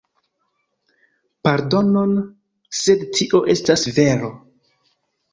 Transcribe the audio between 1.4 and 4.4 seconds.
Pardonon, sed tio estas vero.